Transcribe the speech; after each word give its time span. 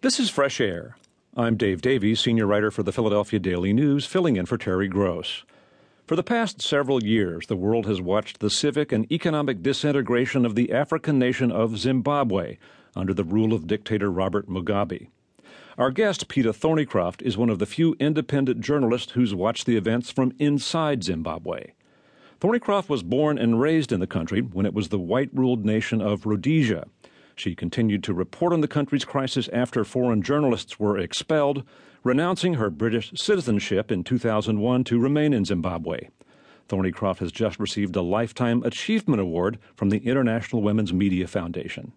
This 0.00 0.20
is 0.20 0.30
Fresh 0.30 0.60
Air. 0.60 0.96
I'm 1.36 1.56
Dave 1.56 1.82
Davies, 1.82 2.20
senior 2.20 2.46
writer 2.46 2.70
for 2.70 2.84
the 2.84 2.92
Philadelphia 2.92 3.40
Daily 3.40 3.72
News, 3.72 4.06
filling 4.06 4.36
in 4.36 4.46
for 4.46 4.56
Terry 4.56 4.86
Gross. 4.86 5.42
For 6.06 6.14
the 6.14 6.22
past 6.22 6.62
several 6.62 7.02
years, 7.02 7.48
the 7.48 7.56
world 7.56 7.84
has 7.86 8.00
watched 8.00 8.38
the 8.38 8.48
civic 8.48 8.92
and 8.92 9.10
economic 9.10 9.60
disintegration 9.60 10.46
of 10.46 10.54
the 10.54 10.72
African 10.72 11.18
nation 11.18 11.50
of 11.50 11.78
Zimbabwe 11.78 12.58
under 12.94 13.12
the 13.12 13.24
rule 13.24 13.52
of 13.52 13.66
dictator 13.66 14.08
Robert 14.08 14.48
Mugabe. 14.48 15.08
Our 15.76 15.90
guest, 15.90 16.28
Peta 16.28 16.52
Thornycroft, 16.52 17.20
is 17.22 17.36
one 17.36 17.50
of 17.50 17.58
the 17.58 17.66
few 17.66 17.96
independent 17.98 18.60
journalists 18.60 19.10
who's 19.14 19.34
watched 19.34 19.66
the 19.66 19.76
events 19.76 20.12
from 20.12 20.32
inside 20.38 21.02
Zimbabwe. 21.02 21.72
Thornycroft 22.40 22.88
was 22.88 23.02
born 23.02 23.36
and 23.36 23.60
raised 23.60 23.90
in 23.90 23.98
the 23.98 24.06
country 24.06 24.42
when 24.42 24.64
it 24.64 24.74
was 24.74 24.90
the 24.90 24.98
white 25.00 25.30
ruled 25.32 25.66
nation 25.66 26.00
of 26.00 26.24
Rhodesia. 26.24 26.86
She 27.38 27.54
continued 27.54 28.02
to 28.02 28.14
report 28.14 28.52
on 28.52 28.62
the 28.62 28.66
country's 28.68 29.04
crisis 29.04 29.48
after 29.52 29.84
foreign 29.84 30.22
journalists 30.22 30.80
were 30.80 30.98
expelled, 30.98 31.62
renouncing 32.02 32.54
her 32.54 32.68
British 32.68 33.12
citizenship 33.14 33.92
in 33.92 34.02
2001 34.02 34.82
to 34.82 34.98
remain 34.98 35.32
in 35.32 35.44
Zimbabwe. 35.44 36.08
Thornycroft 36.68 37.18
has 37.18 37.30
just 37.30 37.60
received 37.60 37.94
a 37.94 38.02
Lifetime 38.02 38.64
Achievement 38.64 39.20
Award 39.20 39.60
from 39.76 39.90
the 39.90 39.98
International 39.98 40.62
Women's 40.62 40.92
Media 40.92 41.28
Foundation. 41.28 41.92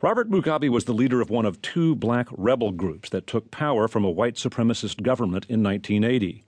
Robert 0.00 0.30
Mugabe 0.30 0.70
was 0.70 0.86
the 0.86 0.94
leader 0.94 1.20
of 1.20 1.28
one 1.28 1.44
of 1.44 1.60
two 1.60 1.94
black 1.94 2.26
rebel 2.30 2.72
groups 2.72 3.10
that 3.10 3.26
took 3.26 3.50
power 3.50 3.86
from 3.86 4.04
a 4.06 4.10
white 4.10 4.36
supremacist 4.36 5.02
government 5.02 5.44
in 5.50 5.62
1980. 5.62 6.44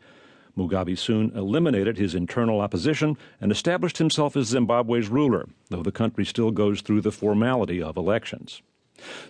Mugabe 0.58 0.98
soon 0.98 1.30
eliminated 1.36 1.96
his 1.96 2.14
internal 2.14 2.60
opposition 2.60 3.16
and 3.40 3.52
established 3.52 3.98
himself 3.98 4.36
as 4.36 4.48
Zimbabwe's 4.48 5.08
ruler, 5.08 5.48
though 5.70 5.82
the 5.82 5.92
country 5.92 6.24
still 6.24 6.50
goes 6.50 6.80
through 6.80 7.00
the 7.00 7.12
formality 7.12 7.80
of 7.80 7.96
elections. 7.96 8.60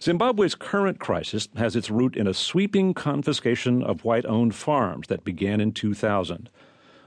Zimbabwe's 0.02 0.54
current 0.54 0.98
crisis 0.98 1.48
has 1.56 1.76
its 1.76 1.90
root 1.90 2.16
in 2.16 2.26
a 2.26 2.32
sweeping 2.32 2.94
confiscation 2.94 3.82
of 3.82 4.04
white 4.04 4.24
owned 4.24 4.54
farms 4.54 5.08
that 5.08 5.24
began 5.24 5.60
in 5.60 5.72
2000. 5.72 6.48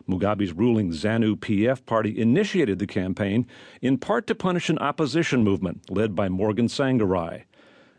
Mugabe's 0.07 0.53
ruling 0.53 0.91
ZANU 0.91 1.37
PF 1.37 1.85
party 1.85 2.19
initiated 2.19 2.79
the 2.79 2.87
campaign 2.87 3.47
in 3.81 3.97
part 3.97 4.27
to 4.27 4.35
punish 4.35 4.69
an 4.69 4.77
opposition 4.79 5.43
movement 5.43 5.89
led 5.89 6.15
by 6.15 6.29
Morgan 6.29 6.67
Tsvangirai. 6.67 7.43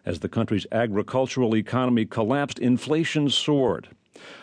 As 0.05 0.21
the 0.21 0.29
country's 0.29 0.67
agricultural 0.73 1.57
economy 1.57 2.05
collapsed, 2.05 2.59
inflation 2.59 3.29
soared. 3.31 3.89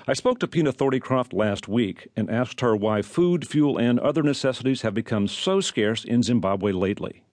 I 0.08 0.14
spoke 0.14 0.39
to 0.39 0.48
Pina 0.48 0.73
Thornycroft 0.73 1.34
last 1.34 1.67
week 1.67 2.08
and 2.16 2.30
asked 2.30 2.62
her 2.62 2.75
why 2.75 3.02
food, 3.02 3.48
fuel, 3.48 3.78
and 3.78 4.00
other 4.00 4.23
necessities 4.23 4.81
have 4.81 4.94
become 4.94 5.28
so 5.28 5.62
scarce 5.62 6.03
in 6.03 6.23
Zimbabwe 6.23 6.72
lately. 6.72 7.23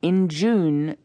In 0.00 0.28
June, 0.28 0.96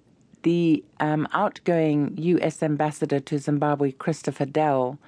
the 0.44 0.84
um, 1.00 1.28
outgoing 1.34 2.16
U.S. 2.18 2.62
ambassador 2.62 3.20
to 3.22 3.40
Zimbabwe, 3.40 3.92
Christopher 3.92 4.46
Dell, 4.46 5.00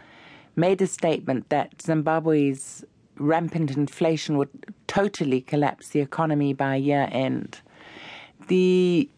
made 0.56 0.82
a 0.82 0.88
statement 0.88 1.50
that 1.50 1.82
Zimbabwe's 1.82 2.84
rampant 3.18 3.72
inflation 3.72 4.38
would 4.38 4.50
totally 4.88 5.42
collapse 5.42 5.90
the 5.90 6.00
economy 6.00 6.54
by 6.54 6.76
year 6.76 7.08
end. 7.12 7.60
The 8.48 9.10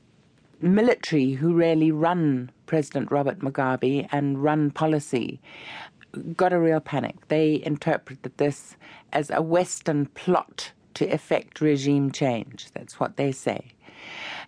military, 0.61 1.33
who 1.33 1.53
really 1.53 1.92
run 1.92 2.52
President 2.66 3.11
Robert 3.11 3.39
Mugabe 3.39 4.08
and 4.11 4.44
run 4.44 4.72
policy, 4.72 5.39
got 6.36 6.53
a 6.53 6.59
real 6.59 6.80
panic. 6.80 7.27
They 7.27 7.61
interpreted 7.63 8.38
this 8.38 8.75
as 9.13 9.30
a 9.30 9.41
Western 9.41 10.08
plot 10.08 10.72
to 10.95 11.05
effect 11.08 11.61
regime 11.61 12.11
change. 12.11 12.67
That's 12.73 12.99
what 12.99 13.17
they 13.17 13.31
say. 13.31 13.73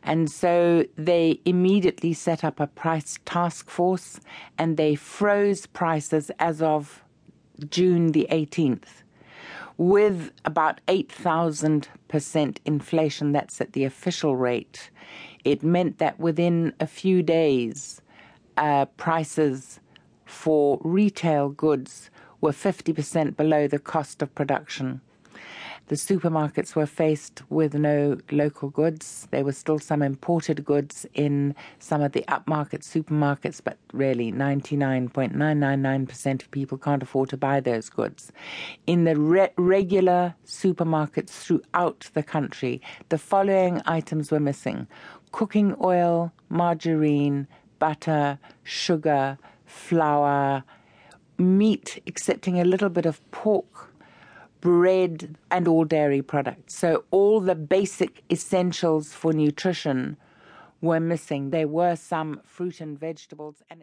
And 0.04 0.32
so 0.32 0.86
they 0.96 1.42
immediately 1.46 2.14
set 2.14 2.44
up 2.44 2.60
a 2.60 2.68
price 2.68 3.20
task 3.26 3.70
force 3.70 4.20
and 4.58 4.78
they 4.78 4.96
froze 4.96 5.66
prices 5.66 6.32
as 6.40 6.62
of 6.62 7.04
June 7.70 8.14
the 8.14 8.28
18th 8.32 9.04
with 9.78 10.32
about 10.46 10.82
8,000% 10.88 12.58
inflation. 12.66 13.32
That's 13.32 13.62
at 13.62 13.74
the 13.74 13.86
official 13.86 14.36
rate. 14.36 14.90
It 15.46 15.64
meant 15.64 16.00
that 16.00 16.20
within 16.20 16.74
a 16.80 16.88
few 16.88 17.24
days, 17.24 18.02
uh, 18.58 18.86
prices 18.98 19.80
for 20.40 20.80
retail 20.86 21.50
goods 21.50 22.10
were 22.40 22.54
50% 22.54 23.36
below 23.36 23.68
the 23.68 23.78
cost 23.78 24.22
of 24.22 24.34
production. 24.36 25.02
The 25.88 25.96
supermarkets 25.96 26.76
were 26.76 26.86
faced 26.86 27.42
with 27.50 27.74
no 27.74 28.18
local 28.32 28.70
goods. 28.70 29.28
There 29.32 29.44
were 29.44 29.52
still 29.52 29.80
some 29.80 30.02
imported 30.02 30.64
goods 30.64 31.06
in 31.14 31.56
some 31.80 32.02
of 32.02 32.14
the 32.14 32.24
upmarket 32.30 32.84
supermarkets, 32.84 33.60
but 33.62 33.76
really 33.92 34.32
99.999% 34.32 36.42
of 36.42 36.52
people 36.52 36.78
can't 36.78 37.04
afford 37.04 37.28
to 37.32 37.38
buy 37.38 37.60
those 37.60 37.90
goods. 37.90 38.32
In 38.88 39.04
the 39.04 39.20
re- 39.20 39.50
regular 39.58 40.36
supermarkets 40.46 41.32
throughout 41.32 42.10
the 42.14 42.24
country, 42.24 42.82
the 43.10 43.18
following 43.18 43.82
items 43.86 44.32
were 44.32 44.40
missing 44.40 44.88
cooking 45.34 45.76
oil, 45.82 46.32
margarine, 46.48 47.46
butter, 47.80 48.40
sugar, 48.64 49.38
flour, 49.70 50.64
meat, 51.38 52.02
excepting 52.06 52.60
a 52.60 52.66
little 52.66 52.90
bit 52.90 53.06
of 53.06 53.20
pork 53.32 53.90
bread, 54.62 55.38
and 55.52 55.68
all 55.68 55.86
dairy 55.86 56.22
products. 56.22 56.76
So 56.76 57.04
all 57.12 57.40
the 57.40 57.56
basic 57.56 58.24
essentials 58.30 59.14
for 59.14 59.34
nutrition 59.34 60.18
were 60.82 61.00
missing. 61.00 61.50
There 61.52 61.68
were 61.68 61.96
some 61.96 62.42
fruit 62.46 62.82
and 62.82 63.00
vegetables 63.00 63.64
and 63.70 63.78